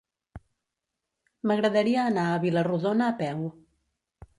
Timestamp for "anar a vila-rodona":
2.15-3.15